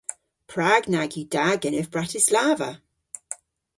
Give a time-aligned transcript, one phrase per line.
[0.51, 2.71] Prag nag yw da genev Bratislava?